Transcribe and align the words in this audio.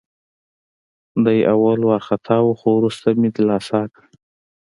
دی 1.25 1.39
اول 1.53 1.79
وارخطا 1.89 2.37
وه، 2.43 2.53
خو 2.59 2.67
وروسته 2.79 3.07
مې 3.19 3.29
دلاسا 3.37 3.81
کړه. 3.93 4.07